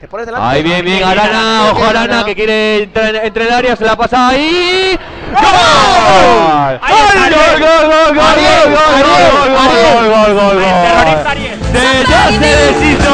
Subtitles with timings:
[0.00, 0.46] Te pones delante.
[0.46, 4.28] Ahí bien, bien, Arana, ojo Arana que quiere entrar entre el área, se la pasa
[4.28, 4.96] ahí.
[5.32, 6.80] ¡Gol!
[6.80, 9.98] ¡Gol, gol, gol, gol, gol, gol, gol, gol, Ariel.
[9.98, 10.92] gol, gol, gol, El gol!
[10.92, 11.30] terrorista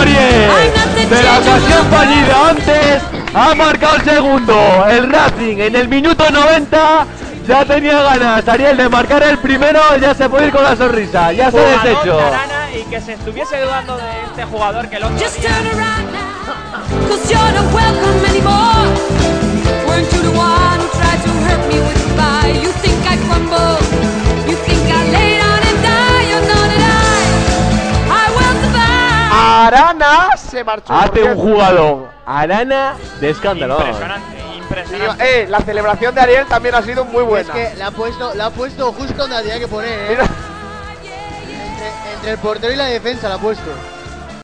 [0.00, 1.08] Ariel.
[1.08, 3.02] De la ocasión fallida antes,
[3.32, 4.86] ha marcado el segundo.
[4.90, 7.06] El Racing en el minuto 90
[7.46, 11.32] ya tenía ganas Ariel de marcar el primero, ya se puede ir con la sonrisa,
[11.32, 12.18] ya se ha deshecho.
[12.76, 15.04] y que se estuviese dudando de este jugador que el
[29.64, 30.92] Arana se marchó.
[30.92, 33.78] Hace un jugador Arana de escándalo.
[33.78, 35.42] Impresionante, impresionante.
[35.42, 37.52] eh, la celebración de Ariel también ha sido muy Es buena.
[37.54, 40.06] que la ha puesto, la ha puesto justo donde tenía que poner, ¿eh?
[40.10, 43.70] Mira, Entre, entre el portero y la defensa la ha puesto.